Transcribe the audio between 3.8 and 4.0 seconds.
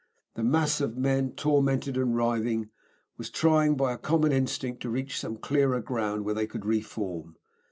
a